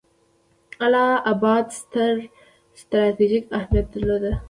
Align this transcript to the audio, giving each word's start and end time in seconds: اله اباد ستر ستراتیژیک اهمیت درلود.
اله 0.85 1.07
اباد 1.31 1.65
ستر 1.79 2.13
ستراتیژیک 2.81 3.45
اهمیت 3.57 3.87
درلود. 3.93 4.23